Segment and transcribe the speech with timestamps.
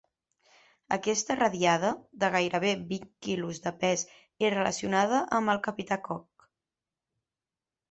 [0.95, 1.91] Aquesta radiada,
[2.23, 4.07] de gairebé vint quilos de pes
[4.47, 6.51] i relacionada amb el capità Cook.